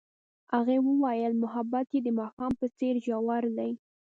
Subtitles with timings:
[0.55, 3.71] هغې وویل محبت یې د ماښام په څېر ژور دی.